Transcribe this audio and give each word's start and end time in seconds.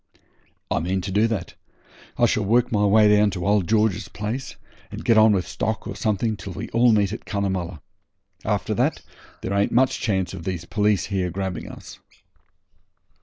'I 0.71 0.79
mean 0.79 1.01
to 1.01 1.11
do 1.11 1.27
that. 1.27 1.53
I 2.17 2.25
shall 2.25 2.41
work 2.43 2.71
my 2.71 2.85
way 2.85 3.07
down 3.15 3.29
to 3.29 3.45
old 3.45 3.69
George's 3.69 4.07
place, 4.07 4.55
and 4.89 5.05
get 5.05 5.15
on 5.15 5.31
with 5.31 5.47
stock 5.47 5.85
or 5.85 5.95
something 5.95 6.35
till 6.35 6.53
we 6.53 6.69
all 6.69 6.91
meet 6.91 7.13
at 7.13 7.23
Cunnamulla. 7.25 7.83
After 8.43 8.73
that 8.73 9.03
there 9.43 9.53
ain't 9.53 9.71
much 9.71 9.99
chance 9.99 10.33
of 10.33 10.43
these 10.43 10.65
police 10.65 11.05
here 11.05 11.29
grabbing 11.29 11.69
us.' 11.69 11.99